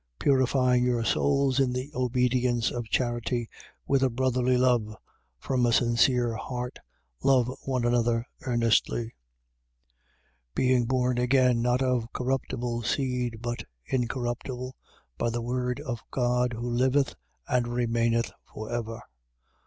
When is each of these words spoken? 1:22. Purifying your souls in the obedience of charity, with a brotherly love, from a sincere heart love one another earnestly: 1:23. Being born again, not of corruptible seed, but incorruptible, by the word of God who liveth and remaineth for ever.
1:22. 0.21 0.23
Purifying 0.23 0.83
your 0.83 1.03
souls 1.05 1.59
in 1.59 1.73
the 1.73 1.91
obedience 1.93 2.71
of 2.71 2.89
charity, 2.89 3.47
with 3.85 4.01
a 4.01 4.09
brotherly 4.09 4.57
love, 4.57 4.95
from 5.37 5.63
a 5.63 5.71
sincere 5.71 6.33
heart 6.33 6.79
love 7.21 7.55
one 7.65 7.85
another 7.85 8.25
earnestly: 8.47 9.03
1:23. 10.55 10.55
Being 10.55 10.85
born 10.85 11.19
again, 11.19 11.61
not 11.61 11.83
of 11.83 12.11
corruptible 12.13 12.81
seed, 12.81 13.41
but 13.43 13.63
incorruptible, 13.85 14.75
by 15.19 15.29
the 15.29 15.43
word 15.43 15.79
of 15.81 16.01
God 16.09 16.53
who 16.53 16.67
liveth 16.67 17.13
and 17.47 17.67
remaineth 17.67 18.31
for 18.51 18.71
ever. 18.73 19.03